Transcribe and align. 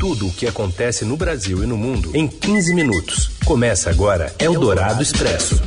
Tudo 0.00 0.28
o 0.28 0.32
que 0.32 0.46
acontece 0.46 1.04
no 1.04 1.14
Brasil 1.14 1.62
e 1.62 1.66
no 1.66 1.76
mundo 1.76 2.16
em 2.16 2.26
15 2.26 2.72
minutos. 2.74 3.36
Começa 3.44 3.90
agora 3.90 4.34
Eldorado 4.38 5.02
Expresso. 5.02 5.62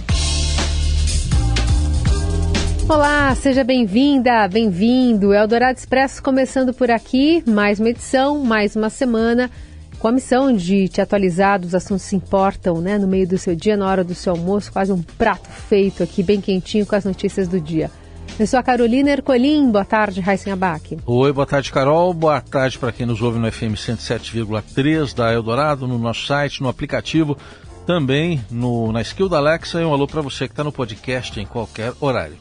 Olá, 2.89 3.35
seja 3.35 3.63
bem-vinda, 3.63 4.47
bem-vindo. 4.47 5.35
Eldorado 5.35 5.77
Expresso 5.77 6.23
começando 6.23 6.73
por 6.73 6.89
aqui, 6.89 7.43
mais 7.47 7.79
uma 7.79 7.91
edição, 7.91 8.39
mais 8.39 8.75
uma 8.75 8.89
semana, 8.89 9.51
com 9.99 10.07
a 10.07 10.11
missão 10.11 10.51
de 10.51 10.89
te 10.89 10.99
atualizar 10.99 11.59
dos 11.59 11.75
assuntos 11.75 12.09
que 12.09 12.15
importam, 12.15 12.81
né, 12.81 12.97
no 12.97 13.07
meio 13.07 13.27
do 13.27 13.37
seu 13.37 13.55
dia, 13.55 13.77
na 13.77 13.87
hora 13.87 14.03
do 14.03 14.15
seu 14.15 14.33
almoço, 14.33 14.71
quase 14.71 14.91
um 14.91 15.03
prato 15.03 15.47
feito 15.47 16.01
aqui, 16.01 16.23
bem 16.23 16.41
quentinho 16.41 16.87
com 16.87 16.95
as 16.95 17.05
notícias 17.05 17.47
do 17.47 17.61
dia. 17.61 17.91
Eu 18.39 18.47
sou 18.47 18.59
a 18.59 18.63
Carolina 18.63 19.11
Ercolim. 19.11 19.69
Boa 19.69 19.85
tarde, 19.85 20.19
Raíssen 20.19 20.51
Abac. 20.51 20.97
Oi, 21.05 21.31
boa 21.31 21.45
tarde, 21.45 21.71
Carol. 21.71 22.11
Boa 22.13 22.41
tarde 22.41 22.79
para 22.79 22.91
quem 22.91 23.05
nos 23.05 23.21
ouve 23.21 23.37
no 23.37 23.51
FM 23.51 23.75
107,3 23.75 25.13
da 25.13 25.31
Eldorado, 25.31 25.87
no 25.87 25.99
nosso 25.99 26.25
site, 26.25 26.61
no 26.61 26.67
aplicativo, 26.67 27.37
também 27.85 28.43
no, 28.49 28.91
na 28.91 29.01
skill 29.03 29.29
da 29.29 29.37
Alexa. 29.37 29.79
E 29.79 29.85
um 29.85 29.93
alô 29.93 30.07
para 30.07 30.21
você 30.21 30.47
que 30.47 30.53
está 30.53 30.63
no 30.63 30.71
podcast 30.71 31.39
em 31.39 31.45
qualquer 31.45 31.93
horário. 32.01 32.35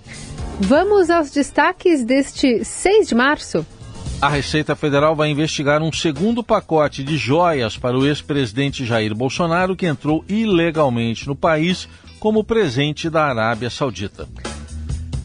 Vamos 0.60 1.10
aos 1.10 1.30
destaques 1.30 2.02
deste 2.04 2.64
6 2.64 3.08
de 3.08 3.14
março. 3.14 3.66
A 4.20 4.30
Receita 4.30 4.74
Federal 4.74 5.14
vai 5.14 5.28
investigar 5.28 5.82
um 5.82 5.92
segundo 5.92 6.42
pacote 6.42 7.04
de 7.04 7.18
joias 7.18 7.76
para 7.76 7.98
o 7.98 8.06
ex-presidente 8.06 8.86
Jair 8.86 9.14
Bolsonaro, 9.14 9.76
que 9.76 9.84
entrou 9.84 10.24
ilegalmente 10.26 11.26
no 11.26 11.36
país 11.36 11.86
como 12.18 12.44
presente 12.44 13.10
da 13.10 13.26
Arábia 13.26 13.68
Saudita. 13.68 14.26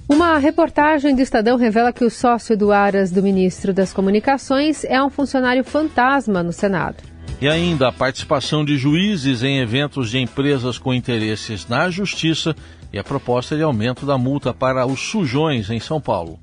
Uma 0.09 0.37
reportagem 0.37 1.13
do 1.13 1.21
Estadão 1.21 1.57
revela 1.57 1.91
que 1.91 2.05
o 2.05 2.09
sócio 2.09 2.57
do 2.57 2.71
Aras 2.71 3.11
do 3.11 3.21
ministro 3.21 3.73
das 3.73 3.91
Comunicações 3.91 4.85
é 4.85 5.03
um 5.03 5.09
funcionário 5.09 5.65
fantasma 5.65 6.41
no 6.41 6.53
Senado. 6.53 7.03
E 7.41 7.47
ainda 7.47 7.89
a 7.89 7.91
participação 7.91 8.63
de 8.63 8.77
juízes 8.77 9.43
em 9.43 9.59
eventos 9.59 10.09
de 10.09 10.17
empresas 10.17 10.77
com 10.77 10.93
interesses 10.93 11.67
na 11.67 11.89
justiça 11.89 12.55
e 12.91 12.97
a 12.97 13.03
proposta 13.03 13.57
de 13.57 13.63
aumento 13.63 14.05
da 14.05 14.17
multa 14.17 14.53
para 14.53 14.85
os 14.85 15.01
sujões 15.01 15.69
em 15.69 15.79
São 15.79 15.99
Paulo. 15.99 16.39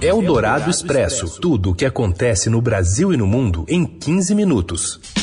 É 0.00 0.12
o 0.12 0.20
Dourado 0.20 0.68
Expresso. 0.68 1.40
Tudo 1.40 1.70
o 1.70 1.74
que 1.74 1.84
acontece 1.84 2.50
no 2.50 2.60
Brasil 2.60 3.14
e 3.14 3.16
no 3.16 3.28
mundo 3.28 3.64
em 3.68 3.86
15 3.86 4.34
minutos. 4.34 5.17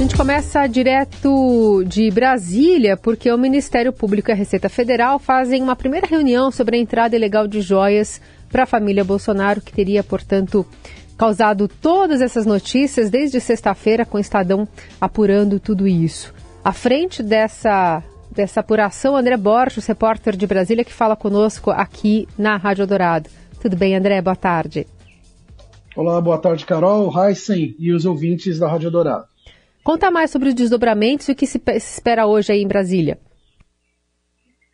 A 0.00 0.02
gente 0.02 0.16
começa 0.16 0.66
direto 0.66 1.84
de 1.84 2.10
Brasília, 2.10 2.96
porque 2.96 3.30
o 3.30 3.36
Ministério 3.36 3.92
Público 3.92 4.30
e 4.30 4.32
a 4.32 4.34
Receita 4.34 4.66
Federal 4.66 5.18
fazem 5.18 5.62
uma 5.62 5.76
primeira 5.76 6.06
reunião 6.06 6.50
sobre 6.50 6.78
a 6.78 6.80
entrada 6.80 7.14
ilegal 7.14 7.46
de 7.46 7.60
joias 7.60 8.18
para 8.50 8.62
a 8.62 8.66
família 8.66 9.04
Bolsonaro, 9.04 9.60
que 9.60 9.70
teria, 9.70 10.02
portanto, 10.02 10.64
causado 11.18 11.68
todas 11.68 12.22
essas 12.22 12.46
notícias 12.46 13.10
desde 13.10 13.38
sexta-feira, 13.42 14.06
com 14.06 14.16
o 14.16 14.20
Estadão 14.20 14.66
apurando 14.98 15.60
tudo 15.60 15.86
isso. 15.86 16.32
À 16.64 16.72
frente 16.72 17.22
dessa, 17.22 18.02
dessa 18.30 18.60
apuração, 18.60 19.14
André 19.14 19.36
Borges, 19.36 19.84
repórter 19.84 20.34
de 20.34 20.46
Brasília, 20.46 20.82
que 20.82 20.94
fala 20.94 21.14
conosco 21.14 21.70
aqui 21.70 22.26
na 22.38 22.56
Rádio 22.56 22.86
Dourado. 22.86 23.28
Tudo 23.60 23.76
bem, 23.76 23.94
André? 23.94 24.22
Boa 24.22 24.34
tarde. 24.34 24.86
Olá, 25.94 26.18
boa 26.22 26.38
tarde, 26.38 26.64
Carol, 26.64 27.12
Heisen 27.14 27.76
e 27.78 27.92
os 27.92 28.06
ouvintes 28.06 28.58
da 28.58 28.66
Rádio 28.66 28.90
Dourado. 28.90 29.29
Conta 29.82 30.10
mais 30.10 30.30
sobre 30.30 30.48
os 30.48 30.54
desdobramentos 30.54 31.28
e 31.28 31.32
o 31.32 31.34
que 31.34 31.46
se 31.46 31.60
espera 31.74 32.26
hoje 32.26 32.52
aí 32.52 32.62
em 32.62 32.68
Brasília. 32.68 33.18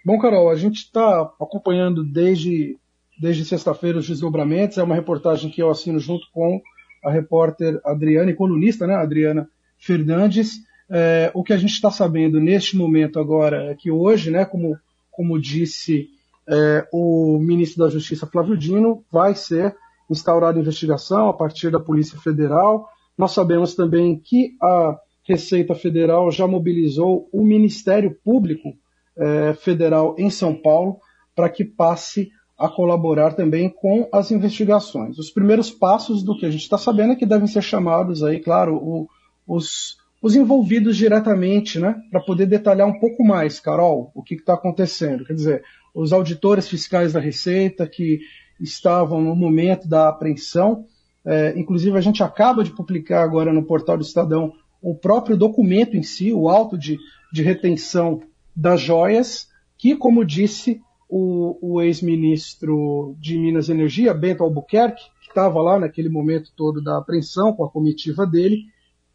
Bom, 0.04 0.18
Carol, 0.18 0.50
a 0.50 0.56
gente 0.56 0.76
está 0.76 1.22
acompanhando 1.40 2.04
desde, 2.04 2.78
desde 3.20 3.44
sexta-feira 3.44 3.98
os 3.98 4.06
desdobramentos. 4.06 4.78
É 4.78 4.82
uma 4.82 4.94
reportagem 4.94 5.50
que 5.50 5.62
eu 5.62 5.70
assino 5.70 5.98
junto 5.98 6.26
com 6.32 6.60
a 7.04 7.10
repórter 7.10 7.80
Adriana 7.84 8.30
e 8.30 8.34
colunista, 8.34 8.86
né, 8.86 8.94
Adriana 8.94 9.48
Fernandes. 9.78 10.60
É, 10.88 11.30
o 11.34 11.42
que 11.42 11.52
a 11.52 11.56
gente 11.56 11.72
está 11.72 11.90
sabendo 11.90 12.40
neste 12.40 12.76
momento 12.76 13.18
agora 13.18 13.70
é 13.70 13.74
que 13.74 13.90
hoje, 13.90 14.30
né, 14.30 14.44
como, 14.44 14.78
como 15.10 15.40
disse 15.40 16.08
é, 16.48 16.86
o 16.92 17.38
ministro 17.40 17.84
da 17.84 17.90
Justiça 17.90 18.26
Flávio 18.26 18.56
Dino, 18.56 19.04
vai 19.10 19.34
ser 19.34 19.74
instaurada 20.08 20.58
investigação 20.58 21.28
a 21.28 21.34
partir 21.34 21.70
da 21.70 21.80
Polícia 21.80 22.18
Federal 22.18 22.88
nós 23.16 23.32
sabemos 23.32 23.74
também 23.74 24.18
que 24.18 24.56
a 24.62 24.98
Receita 25.24 25.74
Federal 25.74 26.30
já 26.30 26.46
mobilizou 26.46 27.28
o 27.32 27.42
Ministério 27.44 28.16
Público 28.24 28.74
eh, 29.16 29.54
Federal 29.54 30.14
em 30.18 30.30
São 30.30 30.54
Paulo 30.54 30.98
para 31.34 31.48
que 31.48 31.64
passe 31.64 32.30
a 32.58 32.68
colaborar 32.68 33.34
também 33.34 33.68
com 33.68 34.08
as 34.12 34.30
investigações. 34.30 35.18
Os 35.18 35.30
primeiros 35.30 35.70
passos 35.70 36.22
do 36.22 36.36
que 36.36 36.46
a 36.46 36.50
gente 36.50 36.62
está 36.62 36.78
sabendo 36.78 37.12
é 37.12 37.16
que 37.16 37.26
devem 37.26 37.46
ser 37.46 37.62
chamados 37.62 38.22
aí, 38.22 38.40
claro, 38.40 38.76
o, 38.76 39.08
os, 39.46 39.98
os, 40.22 40.34
envolvidos 40.34 40.96
diretamente, 40.96 41.78
né, 41.78 42.00
para 42.10 42.20
poder 42.20 42.46
detalhar 42.46 42.88
um 42.88 42.98
pouco 42.98 43.22
mais, 43.22 43.60
Carol, 43.60 44.10
o 44.14 44.22
que 44.22 44.34
está 44.34 44.54
acontecendo. 44.54 45.24
Quer 45.26 45.34
dizer, 45.34 45.64
os 45.94 46.12
auditores 46.12 46.66
fiscais 46.66 47.12
da 47.12 47.20
Receita 47.20 47.86
que 47.86 48.20
estavam 48.58 49.20
no 49.20 49.36
momento 49.36 49.86
da 49.86 50.08
apreensão 50.08 50.86
é, 51.26 51.58
inclusive, 51.58 51.98
a 51.98 52.00
gente 52.00 52.22
acaba 52.22 52.62
de 52.62 52.70
publicar 52.70 53.22
agora 53.22 53.52
no 53.52 53.64
portal 53.64 53.96
do 53.96 54.04
Estadão 54.04 54.52
o 54.80 54.94
próprio 54.94 55.36
documento 55.36 55.96
em 55.96 56.02
si, 56.02 56.32
o 56.32 56.48
auto 56.48 56.78
de, 56.78 56.96
de 57.32 57.42
retenção 57.42 58.22
das 58.54 58.80
joias, 58.80 59.48
que, 59.76 59.96
como 59.96 60.24
disse 60.24 60.80
o, 61.08 61.58
o 61.60 61.82
ex-ministro 61.82 63.16
de 63.18 63.36
Minas 63.36 63.68
e 63.68 63.72
Energia, 63.72 64.14
Bento 64.14 64.44
Albuquerque, 64.44 65.02
que 65.20 65.28
estava 65.28 65.60
lá 65.60 65.80
naquele 65.80 66.08
momento 66.08 66.52
todo 66.54 66.82
da 66.82 66.98
apreensão 66.98 67.52
com 67.52 67.64
a 67.64 67.70
comitiva 67.70 68.24
dele, 68.24 68.66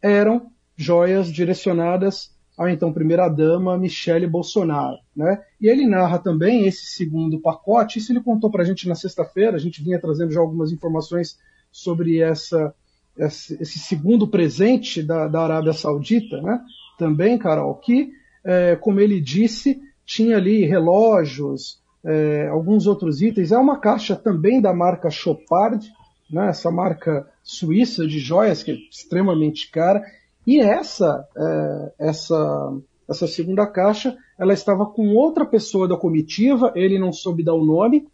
eram 0.02 0.50
joias 0.76 1.32
direcionadas 1.32 2.30
à 2.58 2.70
então 2.70 2.92
primeira-dama 2.92 3.78
Michele 3.78 4.26
Bolsonaro. 4.26 4.98
Né? 5.16 5.42
E 5.58 5.66
ele 5.66 5.86
narra 5.86 6.18
também 6.18 6.66
esse 6.66 6.86
segundo 6.86 7.40
pacote, 7.40 7.98
isso 7.98 8.12
ele 8.12 8.20
contou 8.20 8.50
para 8.50 8.62
a 8.62 8.66
gente 8.66 8.86
na 8.86 8.94
sexta-feira, 8.94 9.56
a 9.56 9.60
gente 9.60 9.82
vinha 9.82 9.98
trazendo 9.98 10.32
já 10.32 10.40
algumas 10.40 10.70
informações 10.70 11.38
sobre 11.72 12.20
essa, 12.20 12.74
esse 13.16 13.78
segundo 13.78 14.28
presente 14.28 15.02
da, 15.02 15.26
da 15.26 15.40
Arábia 15.42 15.72
Saudita, 15.72 16.40
né? 16.42 16.60
também, 16.98 17.38
Carol, 17.38 17.74
que, 17.76 18.12
é, 18.44 18.76
como 18.76 19.00
ele 19.00 19.20
disse, 19.20 19.80
tinha 20.04 20.36
ali 20.36 20.64
relógios, 20.64 21.80
é, 22.04 22.48
alguns 22.48 22.86
outros 22.86 23.22
itens. 23.22 23.50
É 23.50 23.58
uma 23.58 23.78
caixa 23.78 24.14
também 24.14 24.60
da 24.60 24.72
marca 24.72 25.10
Chopard, 25.10 25.84
né? 26.30 26.48
essa 26.48 26.70
marca 26.70 27.26
suíça 27.42 28.06
de 28.06 28.18
joias, 28.18 28.62
que 28.62 28.70
é 28.70 28.74
extremamente 28.90 29.70
cara. 29.70 30.04
E 30.46 30.60
essa, 30.60 31.26
é, 31.36 31.92
essa, 32.08 32.72
essa 33.08 33.26
segunda 33.26 33.66
caixa, 33.66 34.16
ela 34.38 34.52
estava 34.52 34.86
com 34.86 35.14
outra 35.14 35.46
pessoa 35.46 35.88
da 35.88 35.96
comitiva, 35.96 36.72
ele 36.74 36.98
não 36.98 37.12
soube 37.12 37.44
dar 37.44 37.54
o 37.54 37.64
nome, 37.64 38.06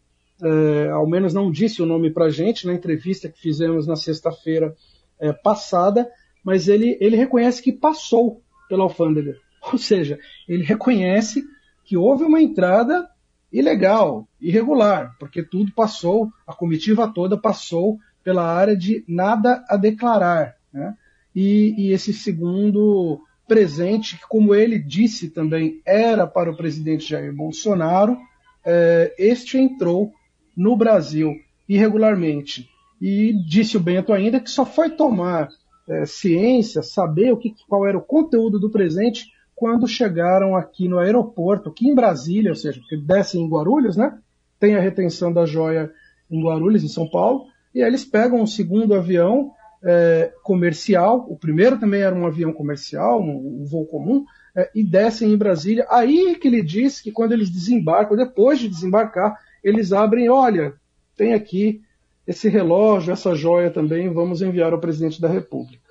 é, 0.42 0.88
ao 0.90 1.06
menos 1.06 1.34
não 1.34 1.50
disse 1.50 1.82
o 1.82 1.86
nome 1.86 2.10
para 2.10 2.30
gente 2.30 2.66
na 2.66 2.74
entrevista 2.74 3.28
que 3.28 3.40
fizemos 3.40 3.86
na 3.86 3.96
sexta-feira 3.96 4.74
é, 5.18 5.32
passada, 5.32 6.08
mas 6.44 6.68
ele, 6.68 6.96
ele 7.00 7.16
reconhece 7.16 7.62
que 7.62 7.72
passou 7.72 8.42
pela 8.68 8.84
alfândega. 8.84 9.36
Ou 9.72 9.78
seja, 9.78 10.18
ele 10.48 10.62
reconhece 10.62 11.44
que 11.84 11.96
houve 11.96 12.24
uma 12.24 12.40
entrada 12.40 13.08
ilegal, 13.50 14.28
irregular, 14.40 15.16
porque 15.18 15.42
tudo 15.42 15.72
passou, 15.72 16.28
a 16.46 16.54
comitiva 16.54 17.10
toda 17.12 17.36
passou 17.36 17.98
pela 18.22 18.44
área 18.44 18.76
de 18.76 19.04
nada 19.08 19.64
a 19.68 19.76
declarar. 19.76 20.54
Né? 20.72 20.94
E, 21.34 21.74
e 21.78 21.92
esse 21.92 22.12
segundo 22.12 23.20
presente, 23.46 24.18
que, 24.18 24.28
como 24.28 24.54
ele 24.54 24.78
disse 24.78 25.30
também, 25.30 25.80
era 25.84 26.26
para 26.26 26.50
o 26.50 26.56
presidente 26.56 27.08
Jair 27.08 27.34
Bolsonaro, 27.34 28.18
é, 28.64 29.14
este 29.18 29.56
entrou 29.56 30.12
no 30.58 30.76
Brasil 30.76 31.36
irregularmente. 31.68 32.68
E 33.00 33.32
disse 33.46 33.76
o 33.76 33.80
Bento 33.80 34.12
ainda 34.12 34.40
que 34.40 34.50
só 34.50 34.66
foi 34.66 34.90
tomar 34.90 35.48
é, 35.88 36.04
ciência, 36.04 36.82
saber 36.82 37.32
o 37.32 37.36
que, 37.36 37.54
qual 37.68 37.86
era 37.86 37.96
o 37.96 38.02
conteúdo 38.02 38.58
do 38.58 38.68
presente 38.68 39.32
quando 39.54 39.86
chegaram 39.86 40.56
aqui 40.56 40.88
no 40.88 40.98
aeroporto, 40.98 41.68
aqui 41.68 41.88
em 41.88 41.94
Brasília, 41.94 42.50
ou 42.50 42.56
seja, 42.56 42.80
porque 42.80 42.96
descem 42.96 43.42
em 43.42 43.48
Guarulhos, 43.48 43.96
né? 43.96 44.18
Tem 44.58 44.74
a 44.76 44.80
retenção 44.80 45.32
da 45.32 45.46
joia 45.46 45.92
em 46.30 46.42
Guarulhos, 46.42 46.84
em 46.84 46.88
São 46.88 47.08
Paulo, 47.08 47.46
e 47.74 47.82
aí 47.82 47.88
eles 47.88 48.04
pegam 48.04 48.40
um 48.40 48.46
segundo 48.46 48.94
avião 48.94 49.52
é, 49.82 50.32
comercial, 50.42 51.26
o 51.28 51.36
primeiro 51.36 51.78
também 51.78 52.02
era 52.02 52.14
um 52.14 52.26
avião 52.26 52.52
comercial, 52.52 53.20
um, 53.20 53.62
um 53.62 53.64
voo 53.64 53.86
comum, 53.86 54.24
é, 54.56 54.70
e 54.74 54.84
descem 54.84 55.32
em 55.32 55.36
Brasília. 55.36 55.86
Aí 55.90 56.36
que 56.40 56.48
ele 56.48 56.62
diz 56.62 57.00
que 57.00 57.12
quando 57.12 57.32
eles 57.32 57.50
desembarcam, 57.50 58.16
depois 58.16 58.58
de 58.58 58.68
desembarcar, 58.68 59.36
eles 59.62 59.92
abrem, 59.92 60.28
olha, 60.28 60.74
tem 61.16 61.34
aqui 61.34 61.82
esse 62.26 62.48
relógio, 62.48 63.12
essa 63.12 63.34
joia 63.34 63.70
também, 63.70 64.12
vamos 64.12 64.42
enviar 64.42 64.72
ao 64.72 64.80
presidente 64.80 65.20
da 65.20 65.28
República. 65.28 65.88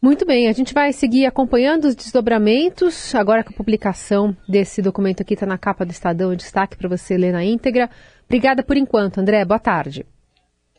Muito 0.00 0.26
bem, 0.26 0.48
a 0.48 0.52
gente 0.52 0.74
vai 0.74 0.92
seguir 0.92 1.26
acompanhando 1.26 1.84
os 1.84 1.94
desdobramentos. 1.94 3.14
Agora 3.14 3.44
que 3.44 3.52
a 3.52 3.56
publicação 3.56 4.36
desse 4.48 4.82
documento 4.82 5.22
aqui 5.22 5.34
está 5.34 5.46
na 5.46 5.56
capa 5.56 5.86
do 5.86 5.92
Estadão, 5.92 6.32
em 6.32 6.36
destaque 6.36 6.76
para 6.76 6.88
você 6.88 7.16
ler 7.16 7.32
na 7.32 7.44
íntegra. 7.44 7.88
Obrigada 8.24 8.64
por 8.64 8.76
enquanto, 8.76 9.18
André. 9.18 9.44
Boa 9.44 9.60
tarde. 9.60 10.04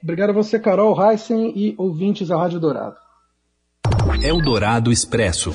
Obrigado 0.01 0.31
a 0.31 0.33
você, 0.33 0.59
Carol, 0.59 1.01
Heisen 1.01 1.53
e 1.55 1.73
ouvintes 1.77 2.27
da 2.27 2.37
Rádio 2.37 2.59
Dourado. 2.59 2.97
Eldorado 4.21 4.91
Expresso. 4.91 5.53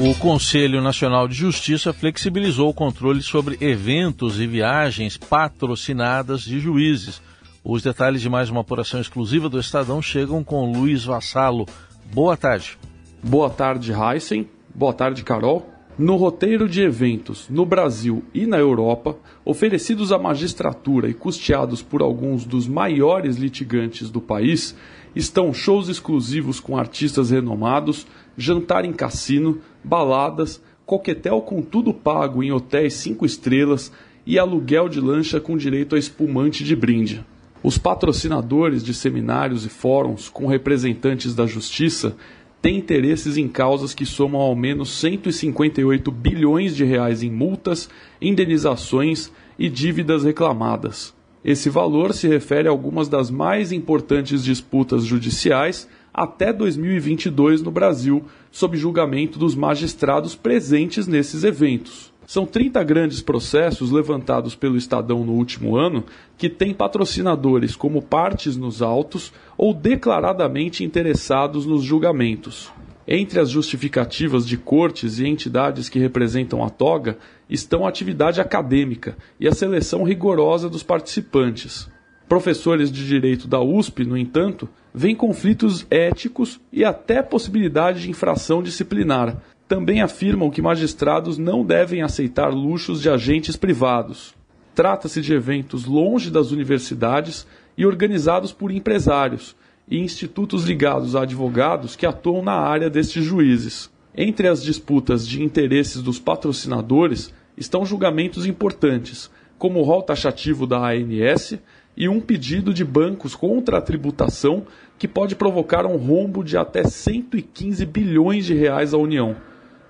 O 0.00 0.14
Conselho 0.14 0.80
Nacional 0.80 1.26
de 1.26 1.34
Justiça 1.34 1.92
flexibilizou 1.92 2.68
o 2.68 2.74
controle 2.74 3.20
sobre 3.20 3.58
eventos 3.60 4.38
e 4.38 4.46
viagens 4.46 5.16
patrocinadas 5.16 6.42
de 6.42 6.60
juízes. 6.60 7.20
Os 7.64 7.82
detalhes 7.82 8.20
de 8.20 8.28
mais 8.28 8.48
uma 8.48 8.60
apuração 8.60 9.00
exclusiva 9.00 9.48
do 9.48 9.58
Estadão 9.58 10.00
chegam 10.00 10.44
com 10.44 10.70
Luiz 10.70 11.04
Vassalo. 11.04 11.66
Boa 12.14 12.36
tarde. 12.36 12.78
Boa 13.20 13.50
tarde, 13.50 13.92
Heisen. 13.92 14.48
Boa 14.72 14.92
tarde, 14.92 15.24
Carol. 15.24 15.68
No 15.98 16.14
roteiro 16.14 16.68
de 16.68 16.80
eventos 16.80 17.48
no 17.50 17.66
Brasil 17.66 18.22
e 18.32 18.46
na 18.46 18.56
Europa, 18.56 19.16
oferecidos 19.44 20.12
à 20.12 20.18
magistratura 20.18 21.08
e 21.08 21.14
custeados 21.14 21.82
por 21.82 22.02
alguns 22.02 22.44
dos 22.44 22.68
maiores 22.68 23.36
litigantes 23.36 24.08
do 24.08 24.20
país, 24.20 24.76
estão 25.16 25.52
shows 25.52 25.88
exclusivos 25.88 26.60
com 26.60 26.78
artistas 26.78 27.30
renomados, 27.30 28.06
jantar 28.36 28.84
em 28.84 28.92
cassino, 28.92 29.60
baladas, 29.88 30.62
coquetel 30.84 31.40
com 31.40 31.62
tudo 31.62 31.94
pago 31.94 32.42
em 32.42 32.52
hotéis 32.52 32.94
cinco 32.94 33.24
estrelas 33.24 33.90
e 34.26 34.38
aluguel 34.38 34.88
de 34.88 35.00
lancha 35.00 35.40
com 35.40 35.56
direito 35.56 35.96
a 35.96 35.98
espumante 35.98 36.62
de 36.62 36.76
brinde. 36.76 37.24
Os 37.62 37.78
patrocinadores 37.78 38.84
de 38.84 38.92
seminários 38.92 39.64
e 39.64 39.68
fóruns 39.68 40.28
com 40.28 40.46
representantes 40.46 41.34
da 41.34 41.46
justiça 41.46 42.14
têm 42.60 42.76
interesses 42.76 43.36
em 43.36 43.48
causas 43.48 43.94
que 43.94 44.04
somam 44.04 44.40
ao 44.40 44.54
menos 44.54 44.90
158 45.00 46.10
bilhões 46.10 46.76
de 46.76 46.84
reais 46.84 47.22
em 47.22 47.30
multas, 47.30 47.88
indenizações 48.20 49.32
e 49.58 49.68
dívidas 49.68 50.22
reclamadas. 50.22 51.14
Esse 51.44 51.70
valor 51.70 52.12
se 52.12 52.28
refere 52.28 52.68
a 52.68 52.70
algumas 52.70 53.08
das 53.08 53.30
mais 53.30 53.72
importantes 53.72 54.44
disputas 54.44 55.04
judiciais 55.04 55.88
até 56.22 56.52
2022 56.52 57.62
no 57.62 57.70
Brasil, 57.70 58.24
sob 58.50 58.76
julgamento 58.76 59.38
dos 59.38 59.54
magistrados 59.54 60.34
presentes 60.34 61.06
nesses 61.06 61.44
eventos. 61.44 62.12
São 62.26 62.44
30 62.44 62.82
grandes 62.84 63.22
processos 63.22 63.90
levantados 63.90 64.54
pelo 64.54 64.76
Estadão 64.76 65.24
no 65.24 65.32
último 65.32 65.76
ano 65.76 66.04
que 66.36 66.50
têm 66.50 66.74
patrocinadores 66.74 67.74
como 67.74 68.02
partes 68.02 68.56
nos 68.56 68.82
autos 68.82 69.32
ou 69.56 69.72
declaradamente 69.72 70.84
interessados 70.84 71.64
nos 71.64 71.82
julgamentos. 71.84 72.70
Entre 73.06 73.40
as 73.40 73.48
justificativas 73.48 74.46
de 74.46 74.58
cortes 74.58 75.18
e 75.18 75.26
entidades 75.26 75.88
que 75.88 75.98
representam 75.98 76.62
a 76.62 76.68
toga 76.68 77.16
estão 77.48 77.86
a 77.86 77.88
atividade 77.88 78.40
acadêmica 78.40 79.16
e 79.40 79.48
a 79.48 79.52
seleção 79.52 80.02
rigorosa 80.02 80.68
dos 80.68 80.82
participantes. 80.82 81.88
Professores 82.28 82.92
de 82.92 83.06
direito 83.06 83.48
da 83.48 83.58
USP, 83.58 84.04
no 84.04 84.16
entanto, 84.16 84.68
veem 84.92 85.16
conflitos 85.16 85.86
éticos 85.90 86.60
e 86.70 86.84
até 86.84 87.22
possibilidade 87.22 88.02
de 88.02 88.10
infração 88.10 88.62
disciplinar. 88.62 89.34
Também 89.66 90.02
afirmam 90.02 90.50
que 90.50 90.60
magistrados 90.60 91.38
não 91.38 91.64
devem 91.64 92.02
aceitar 92.02 92.52
luxos 92.52 93.00
de 93.00 93.08
agentes 93.08 93.56
privados. 93.56 94.34
Trata-se 94.74 95.22
de 95.22 95.32
eventos 95.32 95.86
longe 95.86 96.30
das 96.30 96.50
universidades 96.50 97.46
e 97.78 97.86
organizados 97.86 98.52
por 98.52 98.70
empresários 98.70 99.56
e 99.90 99.98
institutos 99.98 100.64
ligados 100.64 101.16
a 101.16 101.22
advogados 101.22 101.96
que 101.96 102.04
atuam 102.04 102.42
na 102.42 102.52
área 102.52 102.90
destes 102.90 103.24
juízes. 103.24 103.90
Entre 104.14 104.48
as 104.48 104.62
disputas 104.62 105.26
de 105.26 105.42
interesses 105.42 106.02
dos 106.02 106.18
patrocinadores 106.18 107.32
estão 107.56 107.86
julgamentos 107.86 108.44
importantes, 108.44 109.30
como 109.58 109.80
o 109.80 109.82
rol 109.82 110.02
taxativo 110.02 110.66
da 110.66 110.90
ANS 110.90 111.58
e 111.98 112.08
um 112.08 112.20
pedido 112.20 112.72
de 112.72 112.84
bancos 112.84 113.34
contra 113.34 113.78
a 113.78 113.82
tributação 113.82 114.64
que 114.96 115.08
pode 115.08 115.34
provocar 115.34 115.84
um 115.84 115.96
rombo 115.96 116.44
de 116.44 116.56
até 116.56 116.84
115 116.84 117.84
bilhões 117.84 118.46
de 118.46 118.54
reais 118.54 118.94
à 118.94 118.96
União. 118.96 119.34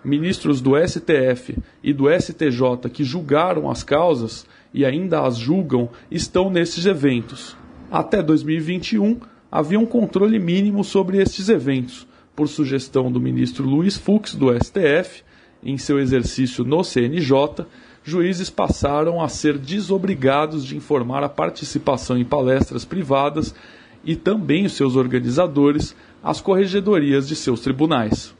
Ministros 0.02 0.62
do 0.62 0.72
STF 0.74 1.58
e 1.84 1.92
do 1.92 2.06
STJ 2.10 2.88
que 2.90 3.04
julgaram 3.04 3.70
as 3.70 3.84
causas 3.84 4.46
e 4.72 4.86
ainda 4.86 5.20
as 5.20 5.36
julgam 5.36 5.90
estão 6.10 6.48
nesses 6.48 6.86
eventos. 6.86 7.54
Até 7.90 8.22
2021, 8.22 9.20
havia 9.52 9.78
um 9.78 9.84
controle 9.84 10.38
mínimo 10.38 10.82
sobre 10.84 11.18
estes 11.18 11.50
eventos, 11.50 12.08
por 12.34 12.48
sugestão 12.48 13.12
do 13.12 13.20
ministro 13.20 13.66
Luiz 13.66 13.98
Fux, 13.98 14.34
do 14.34 14.48
STF, 14.58 15.24
em 15.62 15.76
seu 15.76 15.98
exercício 15.98 16.64
no 16.64 16.82
CNJ, 16.82 17.66
juízes 18.04 18.50
passaram 18.50 19.20
a 19.20 19.28
ser 19.28 19.58
desobrigados 19.58 20.64
de 20.64 20.76
informar 20.76 21.22
a 21.22 21.28
participação 21.28 22.16
em 22.16 22.24
palestras 22.24 22.84
privadas 22.84 23.54
e 24.04 24.16
também 24.16 24.66
os 24.66 24.72
seus 24.72 24.96
organizadores 24.96 25.94
às 26.22 26.40
corregedorias 26.40 27.28
de 27.28 27.36
seus 27.36 27.60
tribunais. 27.60 28.34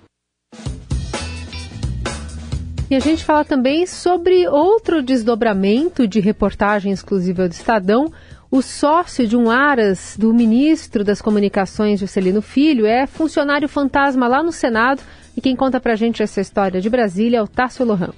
E 2.91 2.97
a 2.97 3.01
gente 3.01 3.23
fala 3.23 3.45
também 3.45 3.87
sobre 3.87 4.49
outro 4.49 5.03
desdobramento 5.03 6.09
de 6.09 6.21
reportagem 6.21 6.91
exclusiva 6.91 7.47
do 7.47 7.53
Estadão 7.53 8.11
o 8.51 8.63
sócio 8.63 9.29
de 9.29 9.37
um 9.37 9.51
aras 9.51 10.17
do 10.19 10.33
ministro 10.33 11.05
das 11.05 11.21
Comunicações, 11.21 12.01
Juscelino 12.01 12.41
Filho, 12.41 12.87
é 12.87 13.07
funcionário 13.07 13.69
fantasma 13.69 14.27
lá 14.27 14.43
no 14.43 14.51
Senado 14.51 15.03
e 15.37 15.41
quem 15.43 15.55
conta 15.55 15.79
pra 15.79 15.97
gente 15.97 16.23
essa 16.23 16.41
história 16.41 16.81
de 16.81 16.89
Brasília 16.89 17.39
é 17.39 17.43
o 17.43 17.47
Tássio 17.47 17.85
Lohan. 17.85 18.15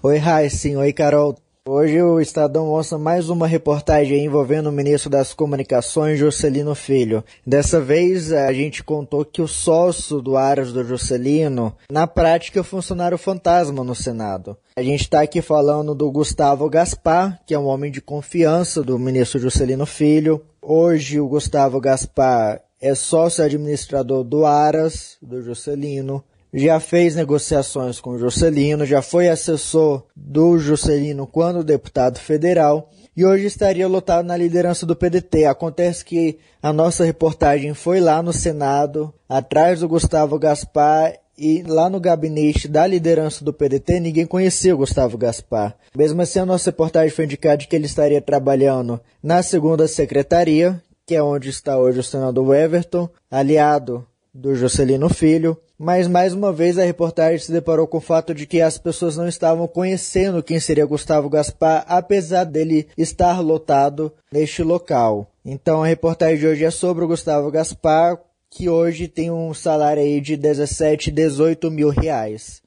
Oi, 0.00 0.16
Raíssen. 0.16 0.76
Oi, 0.76 0.92
Carol. 0.92 1.34
Hoje 1.68 2.00
o 2.00 2.20
Estadão 2.20 2.66
mostra 2.66 2.96
mais 2.96 3.28
uma 3.28 3.48
reportagem 3.48 4.24
envolvendo 4.24 4.68
o 4.68 4.72
ministro 4.72 5.10
das 5.10 5.34
Comunicações, 5.34 6.20
Juscelino 6.20 6.72
Filho. 6.76 7.24
Dessa 7.44 7.80
vez 7.80 8.32
a 8.32 8.52
gente 8.52 8.84
contou 8.84 9.24
que 9.24 9.42
o 9.42 9.48
sócio 9.48 10.22
do 10.22 10.36
Aras 10.36 10.72
do 10.72 10.84
Juscelino, 10.84 11.74
na 11.90 12.06
prática, 12.06 12.60
é 12.60 12.62
funcionário 12.62 13.18
fantasma 13.18 13.82
no 13.82 13.92
Senado. 13.92 14.56
A 14.76 14.82
gente 14.84 15.00
está 15.00 15.20
aqui 15.20 15.42
falando 15.42 15.96
do 15.96 16.08
Gustavo 16.12 16.70
Gaspar, 16.70 17.40
que 17.44 17.52
é 17.52 17.58
um 17.58 17.66
homem 17.66 17.90
de 17.90 18.00
confiança 18.00 18.84
do 18.84 18.96
ministro 19.00 19.40
Juscelino 19.40 19.84
Filho. 19.84 20.40
Hoje 20.62 21.18
o 21.18 21.26
Gustavo 21.26 21.80
Gaspar 21.80 22.62
é 22.80 22.94
sócio 22.94 23.42
administrador 23.42 24.22
do 24.22 24.46
Aras, 24.46 25.18
do 25.20 25.42
Juscelino 25.42 26.22
já 26.52 26.80
fez 26.80 27.14
negociações 27.14 28.00
com 28.00 28.18
Juscelino, 28.18 28.86
já 28.86 29.02
foi 29.02 29.28
assessor 29.28 30.04
do 30.16 30.58
Juscelino 30.58 31.26
quando 31.26 31.64
deputado 31.64 32.18
federal 32.18 32.90
e 33.16 33.24
hoje 33.24 33.46
estaria 33.46 33.88
lotado 33.88 34.24
na 34.24 34.36
liderança 34.36 34.86
do 34.86 34.94
PDT. 34.94 35.44
Acontece 35.44 36.04
que 36.04 36.38
a 36.62 36.72
nossa 36.72 37.04
reportagem 37.04 37.74
foi 37.74 38.00
lá 38.00 38.22
no 38.22 38.32
Senado, 38.32 39.12
atrás 39.28 39.80
do 39.80 39.88
Gustavo 39.88 40.38
Gaspar 40.38 41.14
e 41.36 41.62
lá 41.62 41.90
no 41.90 42.00
gabinete 42.00 42.66
da 42.66 42.86
liderança 42.86 43.44
do 43.44 43.52
PDT 43.52 44.00
ninguém 44.00 44.26
conhecia 44.26 44.74
o 44.74 44.78
Gustavo 44.78 45.18
Gaspar. 45.18 45.76
Mesmo 45.96 46.22
assim, 46.22 46.40
a 46.40 46.46
nossa 46.46 46.70
reportagem 46.70 47.10
foi 47.10 47.24
indicada 47.24 47.64
que 47.64 47.74
ele 47.74 47.86
estaria 47.86 48.20
trabalhando 48.20 49.00
na 49.22 49.42
segunda 49.42 49.86
secretaria, 49.86 50.82
que 51.06 51.14
é 51.14 51.22
onde 51.22 51.48
está 51.48 51.76
hoje 51.76 52.00
o 52.00 52.04
senador 52.04 52.54
Everton, 52.54 53.08
aliado 53.30 54.06
do 54.32 54.54
Juscelino 54.54 55.08
Filho, 55.08 55.56
mas 55.78 56.08
mais 56.08 56.34
uma 56.34 56.52
vez 56.52 56.76
a 56.76 56.84
reportagem 56.84 57.38
se 57.38 57.52
deparou 57.52 57.86
com 57.86 57.98
o 57.98 58.00
fato 58.00 58.34
de 58.34 58.46
que 58.46 58.60
as 58.60 58.76
pessoas 58.76 59.16
não 59.16 59.28
estavam 59.28 59.68
conhecendo 59.68 60.42
quem 60.42 60.58
seria 60.58 60.84
Gustavo 60.84 61.30
Gaspar, 61.30 61.84
apesar 61.86 62.44
dele 62.44 62.88
estar 62.96 63.40
lotado 63.40 64.12
neste 64.32 64.62
local. 64.62 65.30
Então 65.44 65.82
a 65.82 65.86
reportagem 65.86 66.38
de 66.38 66.46
hoje 66.46 66.64
é 66.64 66.70
sobre 66.70 67.04
o 67.04 67.08
Gustavo 67.08 67.50
Gaspar, 67.50 68.18
que 68.50 68.68
hoje 68.68 69.06
tem 69.06 69.30
um 69.30 69.54
salário 69.54 70.02
aí 70.02 70.20
de 70.20 70.36
17, 70.36 71.10
18 71.10 71.70
mil 71.70 71.90
reais. 71.90 72.60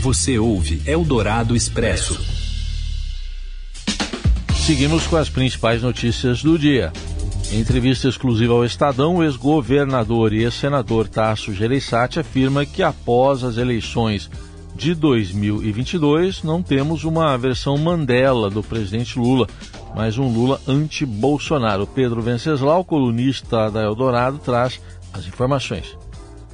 Você 0.00 0.38
ouve 0.38 0.82
Eldorado 0.86 1.54
Expresso. 1.54 2.20
Seguimos 4.66 5.06
com 5.06 5.16
as 5.16 5.28
principais 5.28 5.82
notícias 5.82 6.42
do 6.42 6.58
dia. 6.58 6.90
Em 7.54 7.60
entrevista 7.60 8.08
exclusiva 8.08 8.52
ao 8.52 8.64
Estadão, 8.64 9.18
o 9.18 9.22
ex-governador 9.22 10.32
e 10.32 10.42
ex-senador 10.42 11.06
Tasso 11.06 11.54
Gereissati 11.54 12.18
afirma 12.18 12.66
que 12.66 12.82
após 12.82 13.44
as 13.44 13.58
eleições 13.58 14.28
de 14.74 14.92
2022 14.92 16.42
não 16.42 16.60
temos 16.60 17.04
uma 17.04 17.38
versão 17.38 17.78
Mandela 17.78 18.50
do 18.50 18.60
presidente 18.60 19.16
Lula, 19.16 19.46
mas 19.94 20.18
um 20.18 20.26
Lula 20.26 20.60
anti-Bolsonaro. 20.66 21.86
Pedro 21.86 22.20
Venceslau, 22.20 22.84
colunista 22.84 23.70
da 23.70 23.84
Eldorado, 23.84 24.38
traz 24.38 24.80
as 25.12 25.24
informações. 25.24 25.96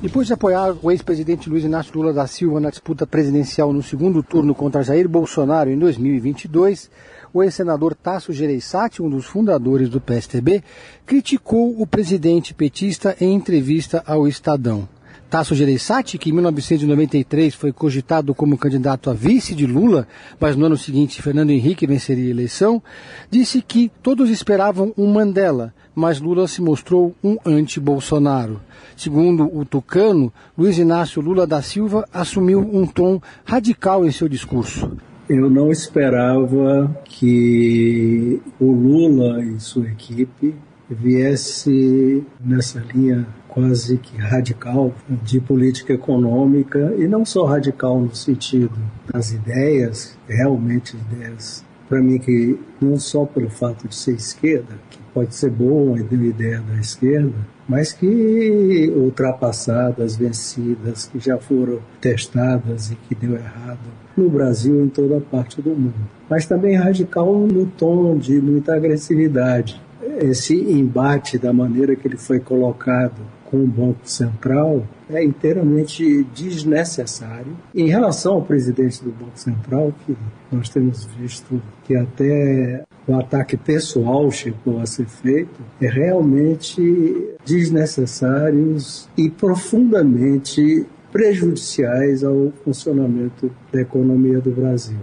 Depois 0.03 0.27
de 0.27 0.35
apoiar 0.35 0.75
o 0.83 0.91
ex-presidente 0.91 1.49
Luiz 1.49 1.65
Inácio 1.65 1.93
Lula 1.95 2.13
da 2.13 2.27
Silva 2.27 2.61
na 2.61 2.69
disputa 2.69 3.07
presidencial 3.07 3.73
no 3.73 3.83
segundo 3.83 4.23
turno 4.23 4.55
contra 4.55 4.83
Jair 4.83 5.09
Bolsonaro 5.09 5.71
em 5.71 5.79
2022, 5.79 6.91
o 7.33 7.43
ex-senador 7.43 7.95
Tasso 7.95 8.33
Gereissati, 8.33 9.03
um 9.03 9.11
dos 9.11 9.27
fundadores 9.27 9.89
do 9.89 10.01
PSTB, 10.01 10.63
criticou 11.07 11.81
o 11.81 11.87
presidente 11.87 12.55
petista 12.55 13.17
em 13.21 13.35
entrevista 13.35 14.03
ao 14.07 14.27
Estadão. 14.27 14.89
Tasso 15.31 15.55
Gereissati, 15.55 16.19
que 16.19 16.31
em 16.31 16.33
1993 16.33 17.55
foi 17.55 17.73
cogitado 17.73 18.35
como 18.35 18.59
candidato 18.59 19.09
a 19.09 19.15
vice 19.15 19.55
de 19.55 19.65
Lula, 19.65 20.09
mas 20.41 20.57
no 20.57 20.67
ano 20.67 20.77
seguinte 20.77 21.23
Fernando 21.23 21.51
Henrique 21.51 21.87
venceria 21.87 22.27
a 22.27 22.31
eleição, 22.31 22.83
disse 23.31 23.63
que 23.63 23.93
todos 24.03 24.29
esperavam 24.29 24.93
um 24.99 25.07
Mandela, 25.07 25.73
mas 25.95 26.21
Lula 26.21 26.49
se 26.49 26.61
mostrou 26.61 27.15
um 27.23 27.37
anti-Bolsonaro. 27.47 28.61
Segundo 28.97 29.45
o 29.57 29.65
Tucano, 29.65 30.33
Luiz 30.59 30.79
Inácio 30.79 31.23
Lula 31.23 31.47
da 31.47 31.63
Silva 31.63 32.09
assumiu 32.13 32.59
um 32.61 32.85
tom 32.85 33.23
radical 33.45 34.05
em 34.05 34.11
seu 34.11 34.29
discurso. 34.29 34.91
Eu 35.33 35.49
não 35.49 35.71
esperava 35.71 36.93
que 37.05 38.43
o 38.59 38.73
Lula 38.73 39.41
e 39.45 39.61
sua 39.61 39.87
equipe 39.87 40.57
viesse 40.91 42.27
nessa 42.41 42.81
linha 42.93 43.25
quase 43.47 43.97
que 43.99 44.17
radical 44.17 44.93
de 45.09 45.41
política 45.41 45.93
econômica 45.93 46.93
e 46.99 47.07
não 47.07 47.25
só 47.25 47.45
radical 47.45 48.01
no 48.01 48.13
sentido 48.13 48.77
das 49.07 49.31
ideias, 49.31 50.19
realmente 50.27 50.97
ideias. 50.97 51.65
Para 51.89 52.03
mim 52.03 52.19
que 52.19 52.59
não 52.81 52.99
só 52.99 53.25
pelo 53.25 53.51
fato 53.51 53.87
de 53.87 53.95
ser 53.95 54.17
esquerda, 54.17 54.81
que 54.91 54.99
pode 55.15 55.33
ser 55.37 55.51
boa 55.51 55.97
a 55.97 56.01
ideia 56.01 56.61
da 56.61 56.75
esquerda, 56.81 57.37
mas 57.71 57.93
que 57.93 58.93
ultrapassadas, 58.97 60.17
vencidas, 60.17 61.07
que 61.07 61.21
já 61.21 61.39
foram 61.39 61.79
testadas 62.01 62.91
e 62.91 62.97
que 62.97 63.15
deu 63.15 63.37
errado 63.37 63.79
no 64.17 64.29
Brasil 64.29 64.81
e 64.81 64.87
em 64.87 64.89
toda 64.89 65.21
parte 65.21 65.63
do 65.63 65.71
mundo. 65.71 65.95
Mas 66.29 66.47
também 66.47 66.75
radical 66.75 67.33
no 67.33 67.67
tom 67.67 68.19
de 68.19 68.41
muita 68.41 68.75
agressividade. 68.75 69.81
Esse 70.19 70.57
embate 70.57 71.39
da 71.39 71.53
maneira 71.53 71.95
que 71.95 72.09
ele 72.09 72.17
foi 72.17 72.41
colocado 72.41 73.23
com 73.45 73.59
o 73.59 73.67
Banco 73.69 74.01
Central 74.03 74.85
é 75.09 75.23
inteiramente 75.23 76.25
desnecessário. 76.35 77.57
Em 77.73 77.87
relação 77.87 78.35
ao 78.35 78.43
presidente 78.43 79.01
do 79.05 79.13
Banco 79.13 79.39
Central, 79.39 79.95
que 80.05 80.17
nós 80.51 80.69
temos 80.69 81.05
visto 81.05 81.63
que 81.85 81.95
até 81.95 82.85
o 83.07 83.15
ataque 83.15 83.57
pessoal 83.57 84.31
chegou 84.31 84.81
a 84.81 84.87
ser 84.87 85.07
feito, 85.07 85.61
é 85.81 85.89
realmente 85.89 87.35
desnecessários 87.45 89.09
e 89.17 89.29
profundamente 89.29 90.87
prejudiciais 91.11 92.23
ao 92.23 92.53
funcionamento 92.65 93.51
da 93.73 93.81
economia 93.81 94.41
do 94.41 94.51
Brasil. 94.51 94.99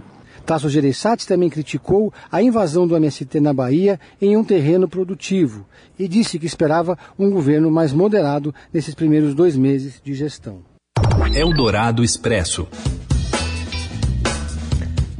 Tasso 0.46 0.70
Gereissati 0.70 1.26
também 1.26 1.50
criticou 1.50 2.10
a 2.32 2.42
invasão 2.42 2.86
do 2.86 2.96
MST 2.96 3.38
na 3.38 3.52
Bahia 3.52 4.00
em 4.18 4.34
um 4.34 4.42
terreno 4.42 4.88
produtivo 4.88 5.66
e 5.98 6.08
disse 6.08 6.38
que 6.38 6.46
esperava 6.46 6.96
um 7.18 7.30
governo 7.30 7.70
mais 7.70 7.92
moderado 7.92 8.54
nesses 8.72 8.94
primeiros 8.94 9.34
dois 9.34 9.54
meses 9.56 10.00
de 10.02 10.14
gestão. 10.14 10.60
Eldorado 11.34 12.02
Expresso. 12.02 12.66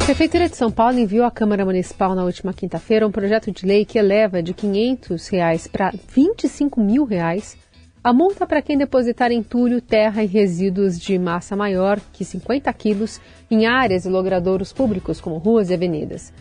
A 0.08 0.10
Prefeitura 0.10 0.48
de 0.48 0.56
São 0.56 0.70
Paulo 0.70 0.98
enviou 0.98 1.26
à 1.26 1.30
Câmara 1.30 1.66
Municipal 1.66 2.14
na 2.14 2.24
última 2.24 2.54
quinta-feira 2.54 3.06
um 3.06 3.10
projeto 3.10 3.52
de 3.52 3.66
lei 3.66 3.84
que 3.84 3.98
eleva 3.98 4.42
de 4.42 4.54
500 4.54 5.28
reais 5.28 5.66
para 5.66 5.92
25 6.08 6.80
mil 6.80 7.04
reais 7.04 7.58
a 8.02 8.10
multa 8.10 8.46
para 8.46 8.62
quem 8.62 8.78
depositar 8.78 9.30
entulho, 9.30 9.82
terra 9.82 10.22
e 10.24 10.26
resíduos 10.26 10.98
de 10.98 11.18
massa 11.18 11.54
maior 11.54 12.00
que 12.10 12.24
50 12.24 12.72
quilos 12.72 13.20
em 13.50 13.66
áreas 13.66 14.06
e 14.06 14.08
logradouros 14.08 14.72
públicos, 14.72 15.20
como 15.20 15.36
ruas 15.36 15.68
e 15.68 15.74
avenidas. 15.74 16.32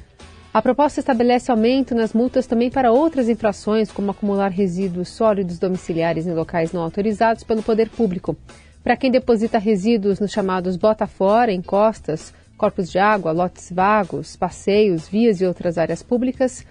A 0.54 0.62
proposta 0.62 1.02
estabelece 1.02 1.52
aumento 1.52 1.94
nas 1.94 2.14
multas 2.14 2.48
também 2.48 2.72
para 2.72 2.94
outras 2.94 3.28
infrações, 3.28 3.92
como 3.92 4.12
acumular 4.12 4.50
resíduos 4.50 5.10
sólidos 5.10 5.60
domiciliares 5.60 6.26
em 6.26 6.34
locais 6.34 6.72
não 6.72 6.84
autorizados 6.84 7.44
pelo 7.44 7.62
poder 7.62 7.90
público. 7.90 8.34
Para 8.82 8.96
quem 8.96 9.12
deposita 9.12 9.58
resíduos 9.58 10.22
nos 10.22 10.32
chamados 10.32 10.78
bota 10.78 11.06
fora, 11.06 11.52
encostas, 11.52 12.34
corpos 12.58 12.92
de 12.92 12.98
água, 12.98 13.32
lotes 13.32 13.72
vagos, 13.72 14.36
passeios, 14.36 15.08
vias 15.08 15.40
e 15.40 15.46
outras 15.46 15.78
áreas 15.78 16.02
públicas, 16.02 16.66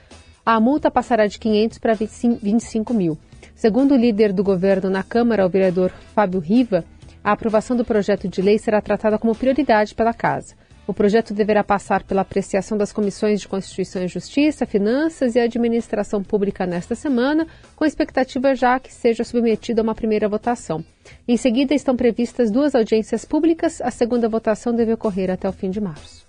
a 0.44 0.60
multa 0.60 0.90
passará 0.90 1.26
de 1.26 1.38
500 1.38 1.78
para 1.78 1.94
25 1.94 2.92
mil. 2.92 3.16
Segundo 3.54 3.94
o 3.94 3.96
líder 3.96 4.32
do 4.32 4.44
governo 4.44 4.90
na 4.90 5.02
Câmara, 5.02 5.46
o 5.46 5.48
vereador 5.48 5.90
Fábio 6.14 6.40
Riva, 6.40 6.84
a 7.24 7.32
aprovação 7.32 7.76
do 7.76 7.84
projeto 7.84 8.28
de 8.28 8.42
lei 8.42 8.58
será 8.58 8.80
tratada 8.80 9.18
como 9.18 9.34
prioridade 9.34 9.94
pela 9.94 10.12
Casa. 10.12 10.54
O 10.86 10.94
projeto 10.94 11.34
deverá 11.34 11.64
passar 11.64 12.04
pela 12.04 12.20
apreciação 12.20 12.78
das 12.78 12.92
comissões 12.92 13.40
de 13.40 13.48
Constituição 13.48 14.04
e 14.04 14.08
Justiça, 14.08 14.64
Finanças 14.64 15.34
e 15.34 15.40
Administração 15.40 16.22
Pública 16.22 16.64
nesta 16.64 16.94
semana, 16.94 17.44
com 17.74 17.84
expectativa 17.84 18.54
já 18.54 18.78
que 18.78 18.92
seja 18.92 19.24
submetido 19.24 19.80
a 19.80 19.82
uma 19.82 19.96
primeira 19.96 20.28
votação. 20.28 20.84
Em 21.26 21.36
seguida, 21.36 21.74
estão 21.74 21.96
previstas 21.96 22.52
duas 22.52 22.74
audiências 22.74 23.24
públicas. 23.24 23.80
A 23.80 23.90
segunda 23.90 24.28
votação 24.28 24.72
deve 24.72 24.92
ocorrer 24.92 25.28
até 25.28 25.48
o 25.48 25.52
fim 25.52 25.70
de 25.70 25.80
março. 25.80 26.24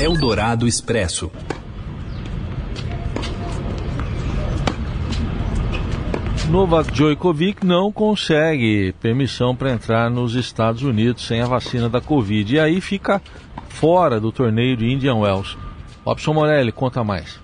Eldorado 0.00 0.68
Expresso. 0.68 1.30
Novak 6.48 6.90
Djokovic 6.92 7.64
não 7.64 7.92
consegue 7.92 8.92
permissão 9.00 9.54
para 9.54 9.70
entrar 9.70 10.10
nos 10.10 10.34
Estados 10.34 10.82
Unidos 10.82 11.24
sem 11.24 11.40
a 11.40 11.46
vacina 11.46 11.88
da 11.88 12.00
Covid. 12.00 12.56
E 12.56 12.58
aí 12.58 12.80
fica 12.80 13.22
fora 13.80 14.20
do 14.20 14.30
torneio 14.30 14.76
de 14.76 14.92
Indian 14.92 15.14
Wells. 15.14 15.56
Robson 16.04 16.34
Morelli, 16.34 16.70
conta 16.70 17.02
mais. 17.02 17.40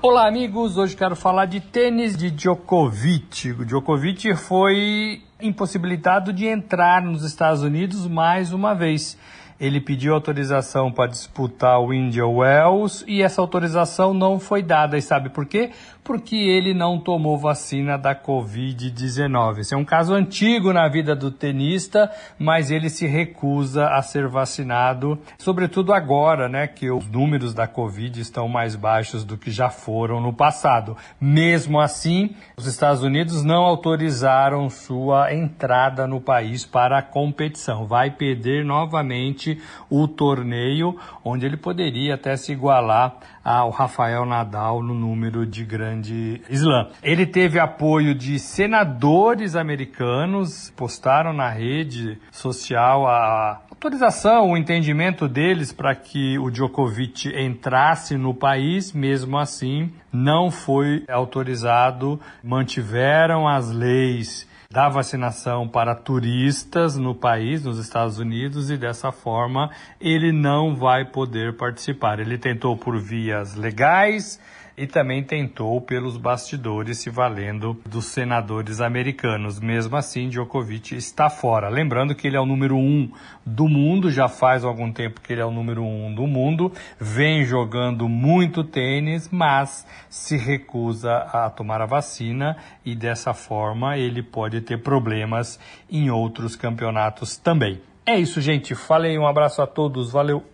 Olá, 0.00 0.26
amigos. 0.26 0.78
Hoje 0.78 0.96
quero 0.96 1.14
falar 1.14 1.44
de 1.44 1.60
tênis 1.60 2.16
de 2.16 2.30
Djokovic. 2.30 3.52
O 3.52 3.66
Djokovic 3.66 4.34
foi 4.34 5.20
impossibilitado 5.42 6.32
de 6.32 6.46
entrar 6.46 7.02
nos 7.02 7.22
Estados 7.22 7.62
Unidos 7.62 8.06
mais 8.06 8.50
uma 8.50 8.74
vez 8.74 9.18
ele 9.58 9.80
pediu 9.80 10.14
autorização 10.14 10.90
para 10.90 11.10
disputar 11.10 11.80
o 11.80 11.92
India 11.92 12.26
Wells 12.26 13.04
e 13.06 13.22
essa 13.22 13.40
autorização 13.40 14.12
não 14.12 14.38
foi 14.38 14.62
dada. 14.62 14.98
E 14.98 15.02
sabe 15.02 15.28
por 15.28 15.46
quê? 15.46 15.70
Porque 16.02 16.36
ele 16.36 16.74
não 16.74 16.98
tomou 16.98 17.38
vacina 17.38 17.96
da 17.96 18.14
Covid-19. 18.14 19.60
Esse 19.60 19.74
é 19.74 19.76
um 19.76 19.84
caso 19.84 20.12
antigo 20.12 20.72
na 20.72 20.86
vida 20.88 21.16
do 21.16 21.30
tenista, 21.30 22.10
mas 22.38 22.70
ele 22.70 22.90
se 22.90 23.06
recusa 23.06 23.88
a 23.88 24.02
ser 24.02 24.28
vacinado, 24.28 25.18
sobretudo 25.38 25.94
agora, 25.94 26.48
né, 26.48 26.66
que 26.66 26.90
os 26.90 27.08
números 27.08 27.54
da 27.54 27.66
Covid 27.66 28.20
estão 28.20 28.48
mais 28.48 28.76
baixos 28.76 29.24
do 29.24 29.38
que 29.38 29.50
já 29.50 29.70
foram 29.70 30.20
no 30.20 30.32
passado. 30.32 30.96
Mesmo 31.18 31.80
assim, 31.80 32.34
os 32.56 32.66
Estados 32.66 33.02
Unidos 33.02 33.42
não 33.42 33.62
autorizaram 33.64 34.68
sua 34.68 35.32
entrada 35.32 36.06
no 36.06 36.20
país 36.20 36.66
para 36.66 36.98
a 36.98 37.02
competição. 37.02 37.86
Vai 37.86 38.10
perder 38.10 38.64
novamente 38.64 39.43
o 39.90 40.06
torneio, 40.08 40.96
onde 41.24 41.46
ele 41.46 41.56
poderia 41.56 42.14
até 42.14 42.36
se 42.36 42.52
igualar 42.52 43.16
ao 43.44 43.70
Rafael 43.70 44.24
Nadal 44.24 44.82
no 44.82 44.94
número 44.94 45.46
de 45.46 45.64
grande 45.64 46.40
slam. 46.48 46.88
Ele 47.02 47.26
teve 47.26 47.58
apoio 47.58 48.14
de 48.14 48.38
senadores 48.38 49.54
americanos, 49.54 50.72
postaram 50.76 51.32
na 51.32 51.50
rede 51.50 52.18
social 52.30 53.06
a 53.06 53.60
autorização, 53.70 54.50
o 54.50 54.56
entendimento 54.56 55.28
deles 55.28 55.72
para 55.72 55.94
que 55.94 56.38
o 56.38 56.50
Djokovic 56.50 57.28
entrasse 57.36 58.16
no 58.16 58.32
país, 58.32 58.92
mesmo 58.92 59.36
assim 59.36 59.92
não 60.12 60.50
foi 60.50 61.04
autorizado, 61.08 62.20
mantiveram 62.42 63.48
as 63.48 63.70
leis 63.70 64.48
da 64.74 64.88
vacinação 64.88 65.68
para 65.68 65.94
turistas 65.94 66.96
no 66.96 67.14
país, 67.14 67.62
nos 67.62 67.78
Estados 67.78 68.18
Unidos, 68.18 68.70
e 68.70 68.76
dessa 68.76 69.12
forma 69.12 69.70
ele 70.00 70.32
não 70.32 70.74
vai 70.74 71.04
poder 71.04 71.56
participar. 71.56 72.18
Ele 72.18 72.36
tentou 72.36 72.76
por 72.76 72.98
vias 72.98 73.54
legais 73.54 74.40
e 74.76 74.86
também 74.86 75.22
tentou 75.22 75.80
pelos 75.80 76.16
bastidores 76.16 76.98
se 76.98 77.10
valendo 77.10 77.80
dos 77.88 78.06
senadores 78.06 78.80
americanos. 78.80 79.60
Mesmo 79.60 79.96
assim, 79.96 80.28
Djokovic 80.28 80.94
está 80.94 81.30
fora. 81.30 81.68
Lembrando 81.68 82.14
que 82.14 82.26
ele 82.26 82.36
é 82.36 82.40
o 82.40 82.46
número 82.46 82.76
um 82.76 83.10
do 83.44 83.68
mundo, 83.68 84.10
já 84.10 84.28
faz 84.28 84.64
algum 84.64 84.90
tempo 84.92 85.20
que 85.20 85.32
ele 85.32 85.40
é 85.40 85.44
o 85.44 85.50
número 85.50 85.84
um 85.84 86.14
do 86.14 86.26
mundo, 86.26 86.72
vem 86.98 87.44
jogando 87.44 88.08
muito 88.08 88.64
tênis, 88.64 89.28
mas 89.30 89.86
se 90.08 90.36
recusa 90.36 91.14
a 91.16 91.50
tomar 91.50 91.80
a 91.80 91.86
vacina 91.86 92.56
e 92.84 92.94
dessa 92.94 93.32
forma 93.32 93.96
ele 93.96 94.22
pode 94.22 94.60
ter 94.60 94.78
problemas 94.82 95.58
em 95.90 96.10
outros 96.10 96.56
campeonatos 96.56 97.36
também. 97.36 97.80
É 98.06 98.18
isso, 98.18 98.40
gente. 98.40 98.74
Falei, 98.74 99.18
um 99.18 99.26
abraço 99.26 99.62
a 99.62 99.66
todos, 99.66 100.12
valeu! 100.12 100.44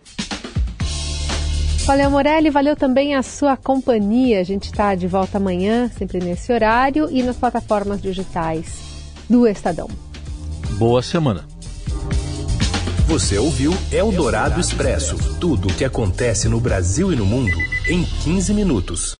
Valeu, 1.91 2.09
Morelli. 2.09 2.49
Valeu 2.49 2.73
também 2.73 3.15
a 3.15 3.21
sua 3.21 3.57
companhia. 3.57 4.39
A 4.39 4.43
gente 4.43 4.67
está 4.67 4.95
de 4.95 5.09
volta 5.09 5.37
amanhã, 5.37 5.91
sempre 5.97 6.19
nesse 6.19 6.49
horário, 6.53 7.09
e 7.11 7.21
nas 7.21 7.35
plataformas 7.35 8.01
digitais 8.01 8.79
do 9.29 9.45
Estadão. 9.45 9.89
Boa 10.77 11.01
semana. 11.01 11.45
Você 13.07 13.37
ouviu 13.37 13.73
Eldorado 13.91 14.57
Expresso 14.57 15.17
tudo 15.37 15.67
o 15.67 15.73
que 15.73 15.83
acontece 15.83 16.47
no 16.47 16.61
Brasil 16.61 17.11
e 17.11 17.15
no 17.17 17.25
mundo 17.25 17.57
em 17.85 18.05
15 18.05 18.53
minutos. 18.53 19.01